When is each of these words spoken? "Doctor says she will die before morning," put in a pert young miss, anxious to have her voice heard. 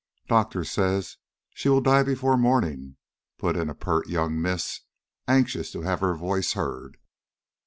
"Doctor 0.27 0.63
says 0.63 1.17
she 1.53 1.69
will 1.69 1.79
die 1.79 2.01
before 2.01 2.35
morning," 2.35 2.95
put 3.37 3.55
in 3.55 3.69
a 3.69 3.75
pert 3.75 4.09
young 4.09 4.41
miss, 4.41 4.79
anxious 5.27 5.71
to 5.73 5.83
have 5.83 5.99
her 5.99 6.15
voice 6.15 6.53
heard. 6.53 6.97